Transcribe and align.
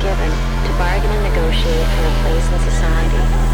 given 0.00 0.30
to 0.64 0.72
bargain 0.78 1.10
and 1.12 1.22
negotiate 1.28 1.86
for 1.92 2.06
a 2.08 2.14
place 2.24 2.46
in 2.52 2.60
society. 2.60 3.49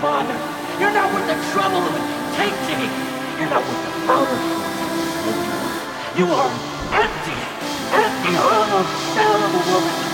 Bother. 0.00 0.38
You're 0.78 0.94
not 0.94 1.12
worth 1.12 1.26
the 1.26 1.38
trouble 1.52 1.82
of 1.82 1.92
me. 1.94 2.88
You're 3.38 3.50
not 3.50 3.62
worth 3.62 3.82
the 3.84 3.92
powder. 4.06 4.38
You 6.18 6.26
are 6.26 6.50
empty, 6.92 7.38
empty, 7.92 8.32
a 8.36 9.78
woman. 9.80 10.11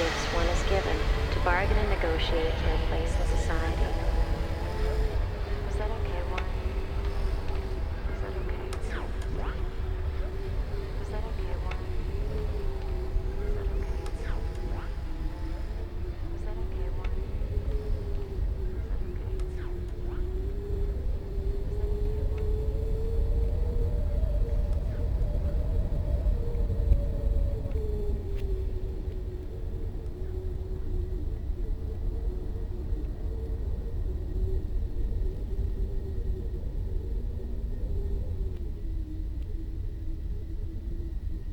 gifts 0.00 0.24
one 0.32 0.46
is 0.46 0.62
given 0.62 0.96
to 1.30 1.38
bargain 1.40 1.76
and 1.76 1.90
negotiate 1.90 2.54
for 2.54 2.70
a 2.70 2.78
place 2.88 3.12
in 3.20 3.26
society. 3.36 4.19